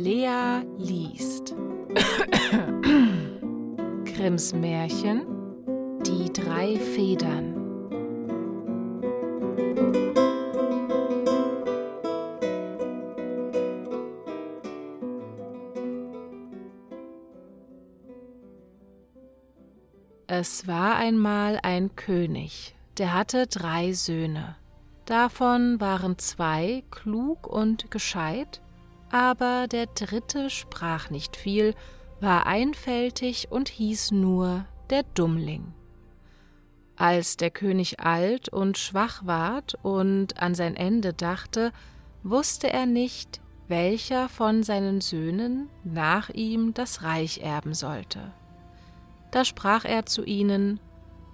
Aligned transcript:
Lea 0.00 0.62
liest 0.76 1.56
Grimms 4.04 4.54
Märchen 4.54 5.26
Die 6.06 6.32
drei 6.32 6.76
Federn 6.76 7.56
Es 20.28 20.68
war 20.68 20.94
einmal 20.94 21.58
ein 21.64 21.96
König, 21.96 22.76
der 22.98 23.14
hatte 23.14 23.48
drei 23.48 23.92
Söhne. 23.92 24.54
Davon 25.06 25.80
waren 25.80 26.18
zwei 26.18 26.84
klug 26.92 27.48
und 27.48 27.90
gescheit, 27.90 28.60
aber 29.10 29.66
der 29.68 29.86
dritte 29.86 30.50
sprach 30.50 31.10
nicht 31.10 31.36
viel, 31.36 31.74
war 32.20 32.46
einfältig 32.46 33.48
und 33.50 33.68
hieß 33.68 34.10
nur 34.10 34.66
der 34.90 35.02
Dummling. 35.14 35.72
Als 36.96 37.36
der 37.36 37.50
König 37.50 38.00
alt 38.00 38.48
und 38.48 38.76
schwach 38.76 39.24
ward 39.24 39.76
und 39.82 40.42
an 40.42 40.54
sein 40.54 40.74
Ende 40.74 41.12
dachte, 41.12 41.72
wusste 42.24 42.72
er 42.72 42.86
nicht, 42.86 43.40
welcher 43.68 44.28
von 44.28 44.62
seinen 44.62 45.00
Söhnen 45.00 45.68
nach 45.84 46.30
ihm 46.30 46.74
das 46.74 47.02
Reich 47.02 47.38
erben 47.38 47.74
sollte. 47.74 48.32
Da 49.30 49.44
sprach 49.44 49.84
er 49.84 50.06
zu 50.06 50.24
ihnen, 50.24 50.80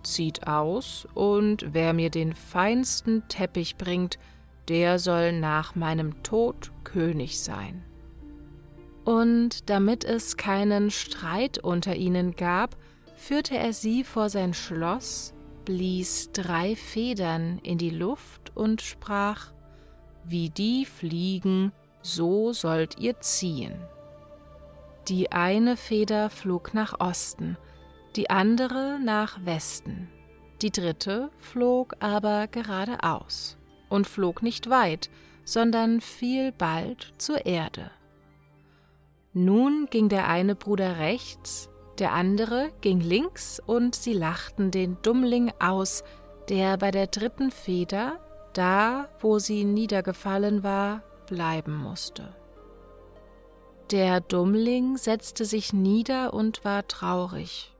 Zieht 0.02 0.47
aus, 0.47 1.09
und 1.14 1.72
wer 1.72 1.95
mir 1.95 2.11
den 2.11 2.34
feinsten 2.34 3.27
Teppich 3.28 3.77
bringt, 3.77 4.19
der 4.68 4.98
soll 4.98 5.32
nach 5.32 5.74
meinem 5.74 6.23
Tod 6.23 6.72
König 6.84 7.41
sein. 7.41 7.82
Und 9.05 9.69
damit 9.69 10.05
es 10.05 10.36
keinen 10.36 10.91
Streit 10.91 11.58
unter 11.58 11.94
ihnen 11.94 12.34
gab, 12.36 12.77
führte 13.16 13.56
er 13.56 13.72
sie 13.72 14.02
vor 14.02 14.30
sein 14.30 14.55
Schloss, 14.55 15.34
blies 15.64 16.30
drei 16.33 16.74
Federn 16.77 17.58
in 17.62 17.78
die 17.78 17.91
Luft 17.91 18.52
und 18.55 18.80
sprach, 18.80 19.52
Wie 20.24 20.48
die 20.48 20.86
fliegen, 20.86 21.72
so 22.00 22.52
sollt 22.52 22.98
ihr 22.98 23.20
ziehen. 23.20 23.74
Die 25.08 25.33
eine 25.33 25.77
Feder 25.77 26.30
flog 26.30 26.72
nach 26.72 26.98
Osten, 26.98 27.58
die 28.17 28.30
andere 28.30 28.98
nach 29.02 29.44
Westen, 29.44 30.08
die 30.62 30.70
dritte 30.70 31.30
flog 31.36 31.94
aber 32.00 32.46
geradeaus 32.46 33.58
und 33.95 34.06
flog 34.06 34.42
nicht 34.42 34.69
weit, 34.69 35.09
sondern 35.45 36.00
fiel 36.00 36.53
bald 36.53 37.14
zur 37.19 37.47
Erde. 37.47 37.91
Nun 39.33 39.89
ging 39.91 40.09
der 40.09 40.28
eine 40.28 40.55
Bruder 40.55 40.98
rechts, 40.98 41.69
der 41.98 42.12
andere 42.12 42.70
ging 42.81 43.01
links, 43.01 43.61
und 43.64 43.95
sie 43.95 44.12
lachten 44.12 44.70
den 44.70 44.97
Dummling 45.03 45.53
aus, 45.61 46.05
der 46.48 46.77
bei 46.77 46.91
der 46.91 47.06
dritten 47.06 47.51
Feder, 47.51 48.20
da 48.53 49.09
wo 49.20 49.39
sie 49.39 49.64
niedergefallen 49.64 50.62
war, 50.62 51.03
bleiben 51.27 51.77
musste. 51.77 52.34
Der 53.91 54.20
Dummling 54.20 54.97
setzte 54.97 55.45
sich 55.45 55.73
nieder 55.73 56.33
und 56.33 56.64
war 56.64 56.86
traurig, 56.89 57.73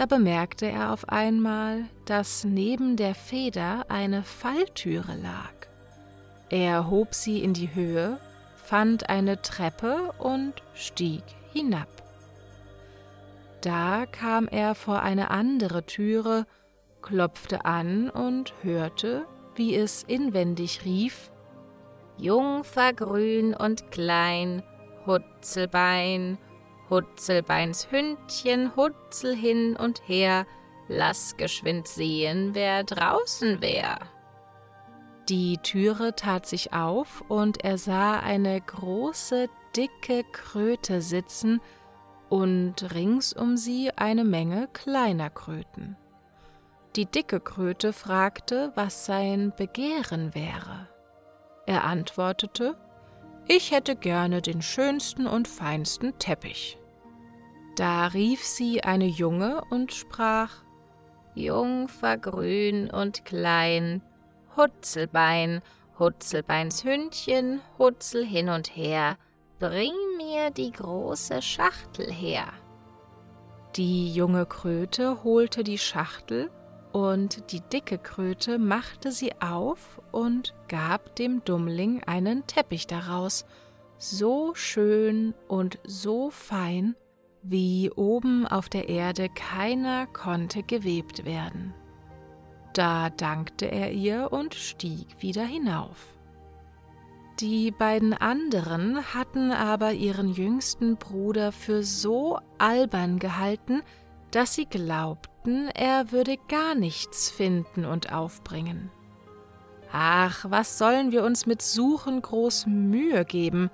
da 0.00 0.06
bemerkte 0.06 0.64
er 0.64 0.94
auf 0.94 1.10
einmal, 1.10 1.84
dass 2.06 2.44
neben 2.44 2.96
der 2.96 3.14
Feder 3.14 3.84
eine 3.90 4.22
Falltüre 4.22 5.14
lag. 5.14 5.52
Er 6.48 6.88
hob 6.88 7.14
sie 7.14 7.44
in 7.44 7.52
die 7.52 7.74
Höhe, 7.74 8.18
fand 8.56 9.10
eine 9.10 9.42
Treppe 9.42 10.12
und 10.18 10.54
stieg 10.72 11.22
hinab. 11.52 11.88
Da 13.60 14.06
kam 14.06 14.48
er 14.48 14.74
vor 14.74 15.02
eine 15.02 15.30
andere 15.30 15.84
Türe, 15.84 16.46
klopfte 17.02 17.66
an 17.66 18.08
und 18.08 18.54
hörte, 18.62 19.26
wie 19.54 19.74
es 19.74 20.02
inwendig 20.04 20.86
rief 20.86 21.30
Jungfer 22.16 22.94
grün 22.94 23.52
und 23.52 23.90
klein, 23.90 24.62
Hutzelbein, 25.04 26.38
Hutzelbeins 26.90 27.88
Hündchen, 27.90 28.74
Hutzel 28.76 29.34
hin 29.34 29.76
und 29.76 30.02
her, 30.06 30.46
lass 30.88 31.36
geschwind 31.36 31.86
sehen, 31.86 32.50
wer 32.54 32.84
draußen 32.84 33.62
wär. 33.62 33.98
Die 35.28 35.58
Türe 35.58 36.16
tat 36.16 36.46
sich 36.46 36.72
auf, 36.72 37.22
und 37.28 37.64
er 37.64 37.78
sah 37.78 38.18
eine 38.18 38.60
große, 38.60 39.48
dicke 39.76 40.24
Kröte 40.32 41.00
sitzen 41.00 41.60
und 42.28 42.92
rings 42.92 43.32
um 43.32 43.56
sie 43.56 43.92
eine 43.96 44.24
Menge 44.24 44.68
kleiner 44.72 45.30
Kröten. 45.30 45.96
Die 46.96 47.06
dicke 47.06 47.38
Kröte 47.38 47.92
fragte, 47.92 48.72
was 48.74 49.06
sein 49.06 49.52
Begehren 49.56 50.34
wäre. 50.34 50.88
Er 51.66 51.84
antwortete, 51.84 52.76
ich 53.46 53.70
hätte 53.70 53.94
gerne 53.94 54.42
den 54.42 54.62
schönsten 54.62 55.28
und 55.28 55.46
feinsten 55.46 56.18
Teppich. 56.18 56.79
Da 57.76 58.08
rief 58.08 58.44
sie 58.44 58.82
eine 58.82 59.06
Junge 59.06 59.62
und 59.70 59.92
sprach 59.92 60.62
Jungfer 61.34 62.18
grün 62.18 62.90
und 62.90 63.24
klein, 63.24 64.02
Hutzelbein, 64.56 65.62
Hutzelbeins 65.98 66.84
Hündchen, 66.84 67.60
Hutzel 67.78 68.24
hin 68.24 68.48
und 68.48 68.74
her, 68.74 69.16
bring 69.58 69.92
mir 70.16 70.50
die 70.50 70.72
große 70.72 71.40
Schachtel 71.40 72.10
her. 72.10 72.46
Die 73.76 74.12
junge 74.12 74.46
Kröte 74.46 75.22
holte 75.22 75.62
die 75.62 75.78
Schachtel, 75.78 76.50
und 76.92 77.52
die 77.52 77.60
dicke 77.60 77.98
Kröte 77.98 78.58
machte 78.58 79.12
sie 79.12 79.30
auf 79.40 80.00
und 80.10 80.54
gab 80.66 81.14
dem 81.14 81.44
Dummling 81.44 82.02
einen 82.02 82.46
Teppich 82.48 82.88
daraus, 82.88 83.44
so 83.96 84.54
schön 84.54 85.34
und 85.46 85.78
so 85.84 86.30
fein, 86.30 86.96
wie 87.42 87.90
oben 87.90 88.46
auf 88.46 88.68
der 88.68 88.88
Erde 88.88 89.28
keiner 89.28 90.06
konnte 90.06 90.62
gewebt 90.62 91.24
werden. 91.24 91.74
Da 92.72 93.10
dankte 93.10 93.66
er 93.66 93.92
ihr 93.92 94.32
und 94.32 94.54
stieg 94.54 95.06
wieder 95.20 95.44
hinauf. 95.44 96.16
Die 97.40 97.70
beiden 97.70 98.12
anderen 98.12 99.14
hatten 99.14 99.50
aber 99.50 99.92
ihren 99.92 100.28
jüngsten 100.28 100.96
Bruder 100.96 101.52
für 101.52 101.82
so 101.82 102.38
albern 102.58 103.18
gehalten, 103.18 103.82
dass 104.30 104.54
sie 104.54 104.66
glaubten, 104.66 105.68
er 105.68 106.12
würde 106.12 106.36
gar 106.48 106.74
nichts 106.74 107.30
finden 107.30 107.86
und 107.86 108.12
aufbringen. 108.12 108.90
Ach, 109.90 110.44
was 110.48 110.78
sollen 110.78 111.10
wir 111.12 111.24
uns 111.24 111.46
mit 111.46 111.62
Suchen 111.62 112.22
groß 112.22 112.66
Mühe 112.66 113.24
geben, 113.24 113.70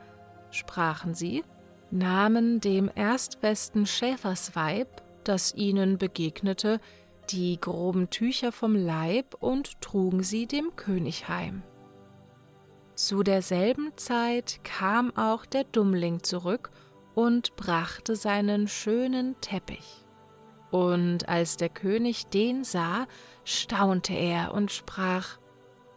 sprachen 0.50 1.12
sie 1.12 1.43
nahmen 1.91 2.61
dem 2.61 2.91
erstbesten 2.95 3.87
Schäfersweib, 3.87 5.03
das 5.25 5.55
ihnen 5.55 5.99
begegnete, 5.99 6.81
die 7.31 7.61
groben 7.61 8.11
Tücher 8.11 8.53
vom 8.53 8.75
Leib 8.75 9.35
und 9.41 9.81
trugen 9.81 10.23
sie 10.23 10.47
dem 10.47 10.77
König 10.77 11.29
heim. 11.29 11.63
Zu 12.95 13.23
derselben 13.23 13.93
Zeit 13.97 14.61
kam 14.65 15.15
auch 15.17 15.45
der 15.45 15.65
Dummling 15.65 16.23
zurück 16.23 16.71
und 17.15 17.57
brachte 17.57 18.17
seinen 18.17 18.69
schönen 18.69 19.39
Teppich. 19.41 20.05
Und 20.71 21.29
als 21.29 21.57
der 21.57 21.69
König 21.69 22.27
den 22.29 22.65
sah, 22.65 23.07
staunte 23.45 24.15
er 24.15 24.55
und 24.55 24.71
sprach 24.73 25.39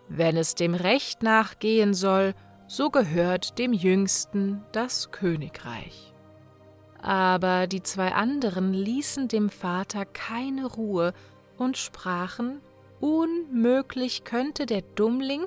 Wenn 0.07 0.37
es 0.37 0.55
dem 0.55 0.73
Recht 0.73 1.23
nachgehen 1.23 1.93
soll, 1.93 2.33
so 2.69 2.91
gehört 2.91 3.57
dem 3.57 3.73
Jüngsten 3.73 4.63
das 4.71 5.11
Königreich. 5.11 6.13
Aber 7.01 7.65
die 7.65 7.81
zwei 7.81 8.13
anderen 8.13 8.73
ließen 8.73 9.27
dem 9.27 9.49
Vater 9.49 10.05
keine 10.05 10.67
Ruhe 10.67 11.13
und 11.57 11.77
sprachen, 11.77 12.61
unmöglich 12.99 14.23
könnte 14.23 14.67
der 14.67 14.83
Dummling, 14.83 15.45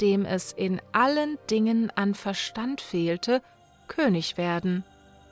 dem 0.00 0.24
es 0.24 0.52
in 0.52 0.82
allen 0.90 1.38
Dingen 1.48 1.92
an 1.94 2.14
Verstand 2.14 2.80
fehlte, 2.80 3.40
König 3.86 4.36
werden, 4.36 4.82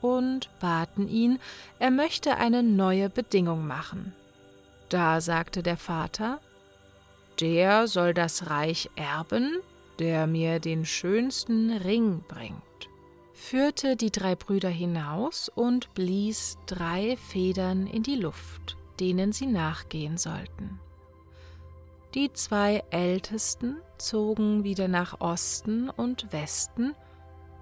und 0.00 0.48
baten 0.60 1.08
ihn, 1.08 1.40
er 1.80 1.90
möchte 1.90 2.36
eine 2.36 2.62
neue 2.62 3.08
Bedingung 3.10 3.66
machen. 3.66 4.14
Da 4.88 5.20
sagte 5.20 5.62
der 5.62 5.76
Vater, 5.76 6.40
der 7.40 7.88
soll 7.88 8.14
das 8.14 8.48
Reich 8.50 8.90
erben, 8.94 9.58
der 9.98 10.26
mir 10.26 10.60
den 10.60 10.84
schönsten 10.84 11.70
Ring 11.70 12.22
bringt, 12.26 12.62
führte 13.32 13.96
die 13.96 14.10
drei 14.10 14.34
Brüder 14.34 14.68
hinaus 14.68 15.48
und 15.48 15.92
blies 15.94 16.58
drei 16.66 17.16
Federn 17.16 17.86
in 17.86 18.02
die 18.02 18.16
Luft, 18.16 18.76
denen 19.00 19.32
sie 19.32 19.46
nachgehen 19.46 20.16
sollten. 20.16 20.80
Die 22.14 22.32
zwei 22.32 22.84
Ältesten 22.90 23.78
zogen 23.96 24.64
wieder 24.64 24.86
nach 24.88 25.20
Osten 25.20 25.88
und 25.88 26.32
Westen, 26.32 26.94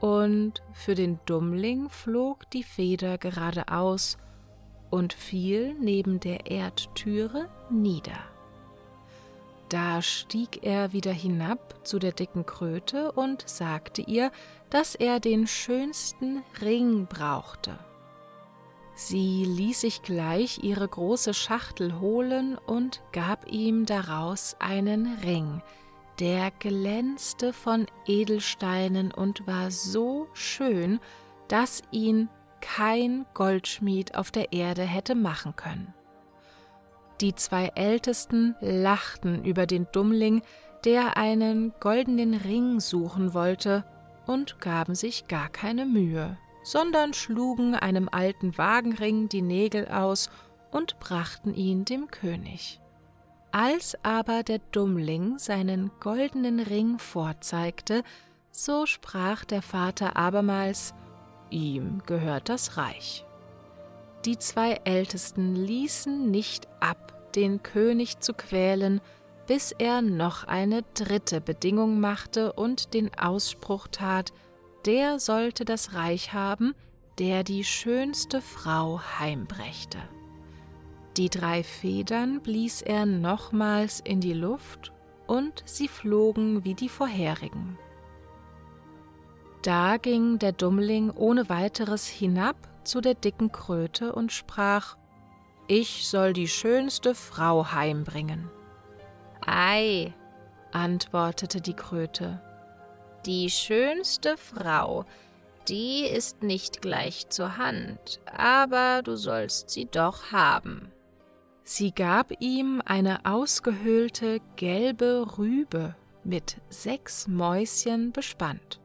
und 0.01 0.63
für 0.73 0.95
den 0.95 1.21
Dummling 1.27 1.91
flog 1.91 2.51
die 2.53 2.63
Feder 2.63 3.19
geradeaus 3.19 4.17
und 4.89 5.13
fiel 5.13 5.75
neben 5.79 6.21
der 6.21 6.51
Erdtüre 6.51 7.49
nieder. 7.71 8.30
Da 9.71 10.03
stieg 10.03 10.65
er 10.65 10.93
wieder 10.93 11.13
hinab 11.13 11.87
zu 11.87 12.01
der 12.01 12.11
dicken 12.11 12.45
Kröte 12.45 13.13
und 13.13 13.49
sagte 13.49 14.03
ihr, 14.03 14.33
dass 14.69 14.97
er 14.97 15.21
den 15.21 15.47
schönsten 15.47 16.43
Ring 16.61 17.07
brauchte. 17.07 17.79
Sie 18.97 19.45
ließ 19.45 19.83
sich 19.83 20.03
gleich 20.03 20.65
ihre 20.65 20.89
große 20.89 21.35
Schachtel 21.35 22.01
holen 22.01 22.59
und 22.59 23.01
gab 23.13 23.47
ihm 23.51 23.87
daraus 23.87 24.57
einen 24.59 25.19
Ring, 25.23 25.63
der 26.19 26.51
glänzte 26.51 27.53
von 27.53 27.87
Edelsteinen 28.07 29.13
und 29.13 29.47
war 29.47 29.71
so 29.71 30.27
schön, 30.35 30.99
dass 31.47 31.83
ihn 31.93 32.29
kein 32.61 33.25
Goldschmied 33.35 34.17
auf 34.17 34.33
der 34.33 34.53
Erde 34.53 34.83
hätte 34.83 35.15
machen 35.15 35.55
können. 35.55 35.95
Die 37.21 37.35
zwei 37.35 37.71
Ältesten 37.75 38.57
lachten 38.61 39.45
über 39.45 39.67
den 39.67 39.87
Dummling, 39.93 40.43
der 40.85 41.17
einen 41.17 41.75
goldenen 41.79 42.35
Ring 42.35 42.81
suchen 42.81 43.35
wollte, 43.35 43.85
und 44.27 44.61
gaben 44.61 44.95
sich 44.95 45.27
gar 45.29 45.49
keine 45.49 45.87
Mühe, 45.87 46.39
sondern 46.63 47.15
schlugen 47.15 47.75
einem 47.75 48.09
alten 48.11 48.57
Wagenring 48.57 49.29
die 49.29 49.43
Nägel 49.43 49.89
aus 49.89 50.31
und 50.71 51.01
brachten 51.01 51.53
ihn 51.53 51.85
dem 51.85 52.09
König. 52.09 52.81
Als 53.53 53.97
aber 54.05 54.45
der 54.45 54.61
Dummling 54.71 55.39
seinen 55.39 55.91
goldenen 55.99 56.61
Ring 56.61 56.99
vorzeigte, 56.99 58.05
so 58.53 58.87
sprach 58.87 59.45
der 59.45 59.63
Vater 59.63 60.17
abermals, 60.17 60.95
ihm 61.51 62.03
gehört 62.07 62.49
das 62.49 62.77
Reich. 62.77 63.25
Die 64.25 64.39
zwei 64.39 64.81
Ältesten 64.85 65.55
ließen 65.55 66.31
nicht 66.31 66.69
ab, 66.81 67.33
den 67.35 67.63
König 67.63 68.21
zu 68.21 68.35
quälen, 68.35 69.01
bis 69.47 69.73
er 69.73 70.03
noch 70.03 70.45
eine 70.45 70.83
dritte 70.95 71.41
Bedingung 71.41 72.01
machte 72.01 72.53
und 72.53 72.93
den 72.93 73.13
Ausspruch 73.19 73.89
tat, 73.89 74.33
der 74.85 75.19
sollte 75.19 75.65
das 75.65 75.95
Reich 75.95 76.33
haben, 76.33 76.75
der 77.19 77.45
die 77.45 77.65
schönste 77.65 78.41
Frau 78.41 79.01
heimbrächte. 79.19 79.99
Die 81.17 81.29
drei 81.29 81.63
Federn 81.63 82.41
blies 82.41 82.83
er 82.83 83.07
nochmals 83.07 84.01
in 84.01 84.21
die 84.21 84.35
Luft, 84.35 84.93
und 85.27 85.63
sie 85.65 85.87
flogen 85.87 86.65
wie 86.65 86.75
die 86.75 86.89
vorherigen. 86.89 87.79
Da 89.63 89.99
ging 89.99 90.39
der 90.39 90.53
Dummling 90.53 91.11
ohne 91.11 91.49
weiteres 91.49 92.07
hinab 92.07 92.57
zu 92.85 93.01
der 93.01 93.15
dicken 93.15 93.53
Kröte 93.53 94.15
und 94.15 94.33
sprach, 94.33 94.97
Ich 95.69 96.09
soll 96.09 96.33
die 96.33 96.49
schönste 96.49 97.15
Frau 97.15 97.73
heimbringen. 97.73 98.49
Ei, 99.45 100.15
antwortete 100.73 101.61
die 101.61 101.75
Kröte, 101.75 102.41
die 103.27 103.51
schönste 103.51 104.39
Frau, 104.39 105.05
die 105.69 106.07
ist 106.07 106.43
nicht 106.43 106.81
gleich 106.81 107.29
zur 107.29 107.59
Hand, 107.59 108.21
aber 108.25 109.03
du 109.03 109.17
sollst 109.17 109.71
sie 109.71 109.85
doch 109.85 110.33
haben. 110.33 110.91
Sie 111.65 111.93
gab 111.93 112.33
ihm 112.41 112.83
eine 112.85 113.27
ausgehöhlte 113.27 114.41
gelbe 114.57 115.27
Rübe 115.37 115.95
mit 116.25 116.57
sechs 116.71 117.29
Mäuschen 117.29 118.13
bespannt. 118.13 118.80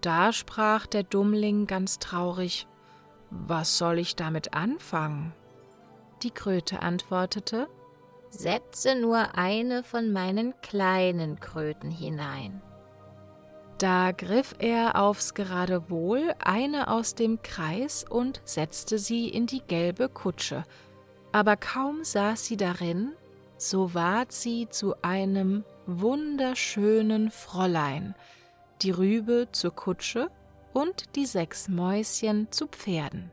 Da 0.00 0.32
sprach 0.32 0.86
der 0.86 1.02
Dummling 1.02 1.66
ganz 1.66 1.98
traurig, 1.98 2.66
Was 3.30 3.78
soll 3.78 3.98
ich 3.98 4.16
damit 4.16 4.54
anfangen? 4.54 5.32
Die 6.22 6.30
Kröte 6.30 6.82
antwortete, 6.82 7.68
Setze 8.30 8.94
nur 8.94 9.36
eine 9.36 9.82
von 9.82 10.12
meinen 10.12 10.54
kleinen 10.62 11.40
Kröten 11.40 11.90
hinein. 11.90 12.62
Da 13.78 14.12
griff 14.12 14.54
er 14.58 15.00
aufs 15.00 15.34
Geradewohl 15.34 16.34
eine 16.38 16.88
aus 16.88 17.14
dem 17.14 17.42
Kreis 17.42 18.04
und 18.08 18.40
setzte 18.44 18.98
sie 18.98 19.28
in 19.28 19.46
die 19.46 19.62
gelbe 19.62 20.08
Kutsche, 20.08 20.64
aber 21.32 21.56
kaum 21.56 22.04
saß 22.04 22.44
sie 22.44 22.56
darin, 22.56 23.12
so 23.56 23.94
ward 23.94 24.32
sie 24.32 24.68
zu 24.68 24.94
einem 25.02 25.64
wunderschönen 25.86 27.30
Fräulein, 27.30 28.14
die 28.82 28.90
Rübe 28.90 29.48
zur 29.52 29.74
Kutsche 29.74 30.30
und 30.72 31.16
die 31.16 31.26
sechs 31.26 31.68
Mäuschen 31.68 32.50
zu 32.50 32.66
Pferden. 32.66 33.30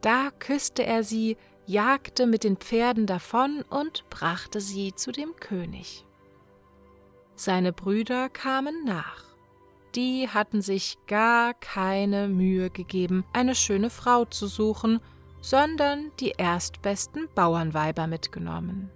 Da 0.00 0.30
küsste 0.38 0.84
er 0.84 1.04
sie, 1.04 1.36
jagte 1.66 2.26
mit 2.26 2.44
den 2.44 2.56
Pferden 2.56 3.06
davon 3.06 3.62
und 3.68 4.08
brachte 4.10 4.60
sie 4.60 4.94
zu 4.94 5.12
dem 5.12 5.36
König. 5.36 6.04
Seine 7.36 7.72
Brüder 7.72 8.28
kamen 8.28 8.84
nach. 8.84 9.24
Die 9.94 10.28
hatten 10.28 10.62
sich 10.62 10.98
gar 11.06 11.54
keine 11.54 12.28
Mühe 12.28 12.70
gegeben, 12.70 13.24
eine 13.32 13.54
schöne 13.54 13.90
Frau 13.90 14.24
zu 14.24 14.46
suchen, 14.46 15.00
sondern 15.40 16.12
die 16.20 16.34
erstbesten 16.36 17.28
Bauernweiber 17.34 18.06
mitgenommen. 18.06 18.90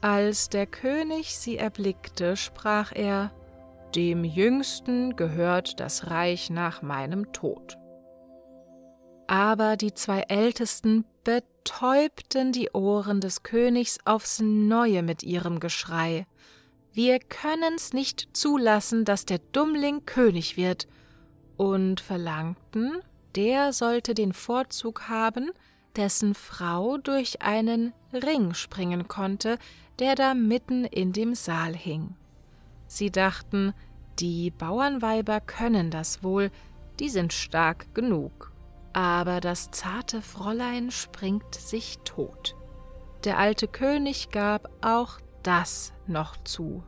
Als 0.00 0.50
der 0.50 0.66
König 0.66 1.36
sie 1.36 1.56
erblickte, 1.56 2.36
sprach 2.36 2.92
er 2.94 3.32
dem 3.96 4.24
Jüngsten 4.24 5.16
gehört 5.16 5.80
das 5.80 6.10
Reich 6.10 6.50
nach 6.50 6.82
meinem 6.82 7.32
Tod. 7.32 7.78
Aber 9.26 9.76
die 9.76 9.94
zwei 9.94 10.20
Ältesten 10.28 11.04
betäubten 11.24 12.52
die 12.52 12.70
Ohren 12.70 13.20
des 13.20 13.42
Königs 13.42 13.98
aufs 14.04 14.40
neue 14.40 15.02
mit 15.02 15.22
ihrem 15.22 15.60
Geschrei. 15.60 16.26
Wir 16.92 17.18
können's 17.18 17.92
nicht 17.92 18.28
zulassen, 18.34 19.04
dass 19.04 19.24
der 19.24 19.38
Dummling 19.52 20.04
König 20.04 20.56
wird, 20.56 20.86
und 21.56 22.00
verlangten, 22.00 23.00
der 23.34 23.72
sollte 23.72 24.12
den 24.12 24.34
Vorzug 24.34 25.08
haben, 25.08 25.50
dessen 25.96 26.34
Frau 26.34 26.98
durch 26.98 27.40
einen 27.40 27.94
Ring 28.12 28.52
springen 28.52 29.08
konnte, 29.08 29.58
der 29.98 30.14
da 30.14 30.34
mitten 30.34 30.84
in 30.84 31.14
dem 31.14 31.34
Saal 31.34 31.74
hing. 31.74 32.14
Sie 32.86 33.10
dachten, 33.10 33.74
die 34.18 34.50
Bauernweiber 34.50 35.40
können 35.40 35.90
das 35.90 36.22
wohl, 36.22 36.50
die 37.00 37.08
sind 37.08 37.32
stark 37.32 37.94
genug. 37.94 38.52
Aber 38.92 39.40
das 39.40 39.70
zarte 39.70 40.22
Fräulein 40.22 40.90
springt 40.90 41.54
sich 41.54 41.98
tot. 42.04 42.56
Der 43.24 43.38
alte 43.38 43.68
König 43.68 44.30
gab 44.30 44.70
auch 44.80 45.18
das 45.42 45.92
noch 46.06 46.36
zu. 46.44 46.82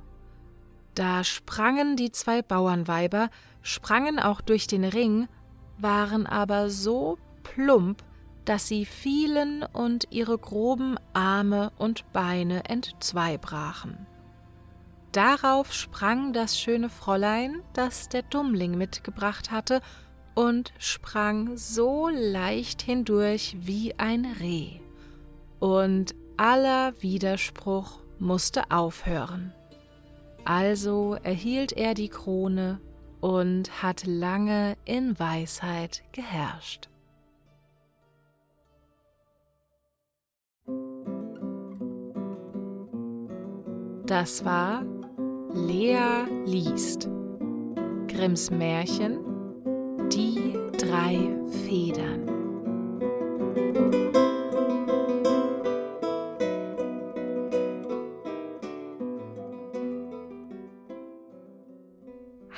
Da 0.95 1.23
sprangen 1.23 1.97
die 1.97 2.11
zwei 2.11 2.43
Bauernweiber, 2.43 3.31
sprangen 3.63 4.19
auch 4.19 4.41
durch 4.41 4.67
den 4.67 4.85
Ring, 4.85 5.29
waren 5.77 6.27
aber 6.27 6.71
so 6.71 7.19
plump, 7.43 8.03
dass 8.45 8.67
sie 8.67 8.85
fielen 8.85 9.63
und 9.63 10.09
ihre 10.11 10.39
groben 10.39 10.97
Arme 11.13 11.71
und 11.77 12.11
Beine 12.13 12.65
entzweibrachen. 12.65 14.07
Darauf 15.13 15.73
sprang 15.73 16.33
das 16.33 16.59
schöne 16.59 16.91
Fräulein, 16.91 17.63
das 17.73 18.09
der 18.09 18.23
Dummling 18.23 18.77
mitgebracht 18.77 19.51
hatte, 19.51 19.81
und 20.35 20.73
sprang 20.79 21.57
so 21.57 22.09
leicht 22.09 22.83
hindurch 22.83 23.57
wie 23.61 23.99
ein 23.99 24.25
Reh. 24.39 24.81
Und 25.59 26.15
aller 26.37 26.93
Widerspruch 27.03 28.01
musste 28.19 28.71
aufhören. 28.71 29.53
Also 30.45 31.17
erhielt 31.23 31.73
er 31.73 31.95
die 31.95 32.09
Krone 32.09 32.81
und 33.21 33.83
hat 33.83 34.07
lange 34.07 34.77
in 34.85 35.19
Weisheit 35.19 36.05
geherrscht. 36.13 36.89
Das 44.07 44.45
war 44.45 44.85
Lea 45.55 46.27
liest. 46.45 47.09
Grimms 48.07 48.51
Märchen 48.51 49.25
Die 50.11 50.55
drei 50.77 51.35
Federn. 51.65 52.27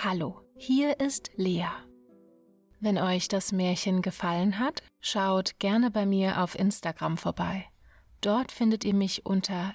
Hallo, 0.03 0.41
hier 0.57 0.99
ist 0.99 1.31
Lea. 1.37 1.67
Wenn 2.81 2.99
euch 2.99 3.29
das 3.29 3.53
Märchen 3.53 4.03
gefallen 4.03 4.59
hat, 4.59 4.83
schaut 5.01 5.59
gerne 5.61 5.93
bei 5.93 6.07
mir 6.07 6.43
auf 6.43 6.59
Instagram 6.59 7.17
vorbei. 7.17 7.67
Dort 8.21 8.51
findet 8.51 8.85
ihr 8.85 8.95
mich 8.95 9.25
unter 9.25 9.75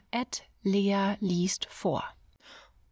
Lea 0.63 1.15
liest 1.19 1.67
vor. 1.69 2.14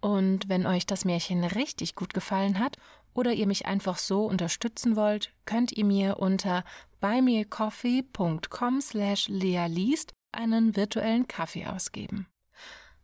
Und 0.03 0.49
wenn 0.49 0.65
euch 0.65 0.85
das 0.85 1.05
Märchen 1.05 1.45
richtig 1.45 1.95
gut 1.95 2.13
gefallen 2.13 2.59
hat 2.59 2.75
oder 3.13 3.31
ihr 3.31 3.47
mich 3.47 3.67
einfach 3.67 3.97
so 3.97 4.25
unterstützen 4.25 4.97
wollt, 4.97 5.31
könnt 5.45 5.71
ihr 5.71 5.85
mir 5.85 6.19
unter 6.19 6.65
buymeacoffee.com 6.99 8.81
slash 8.81 9.29
lealiest 9.29 10.11
einen 10.33 10.75
virtuellen 10.75 11.29
Kaffee 11.29 11.67
ausgeben. 11.67 12.27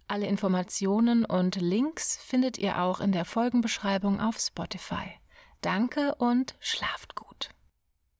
Alle 0.09 0.27
Informationen 0.27 1.23
und 1.23 1.55
Links 1.55 2.17
findet 2.17 2.57
ihr 2.57 2.81
auch 2.81 2.99
in 2.99 3.13
der 3.13 3.23
Folgenbeschreibung 3.23 4.19
auf 4.19 4.37
Spotify. 4.37 5.13
Danke 5.61 6.15
und 6.15 6.55
schlaft 6.59 7.15
gut. 7.15 7.51